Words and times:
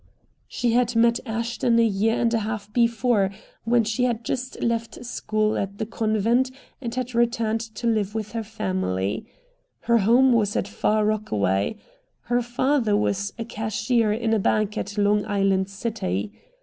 She 0.47 0.71
had 0.71 0.95
met 0.95 1.19
Ashton 1.27 1.77
a 1.77 1.85
year 1.85 2.19
and 2.19 2.33
a 2.33 2.39
half 2.39 2.73
before, 2.73 3.29
when 3.65 3.83
she 3.83 4.05
had 4.05 4.25
just 4.25 4.59
left 4.59 5.05
school 5.05 5.55
at 5.59 5.77
the 5.77 5.85
convent 5.85 6.49
and 6.81 6.95
had 6.95 7.13
returned 7.13 7.61
to 7.75 7.85
live 7.85 8.15
with 8.15 8.31
her 8.31 8.41
family. 8.43 9.27
Her 9.81 9.99
home 9.99 10.33
was 10.33 10.55
at 10.55 10.67
Far 10.67 11.05
Rockaway. 11.05 11.75
Her 12.21 12.41
father 12.41 12.97
was 12.97 13.31
a 13.37 13.45
cashier 13.45 14.11
in 14.11 14.33
a 14.33 14.39
bank 14.39 14.75
at 14.75 14.97
Long 14.97 15.23
Island 15.27 15.69
City. 15.69 16.31